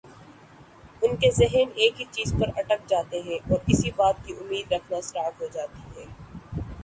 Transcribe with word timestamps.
ان 1.01 1.15
کے 1.15 1.29
ذہن 1.31 1.69
ایک 1.75 1.99
ہی 1.99 2.05
چیز 2.11 2.33
پر 2.39 2.49
اٹک 2.55 2.87
جاتے 2.89 3.21
ہیں 3.21 3.37
اور 3.49 3.59
اسی 3.67 3.91
بات 3.95 4.25
کی 4.25 4.33
امید 4.33 4.71
رکھنا 4.71 4.97
اسٹارٹ 4.97 5.41
ہو 5.41 5.47
جاتی 5.53 5.99
ہیں 5.99 6.07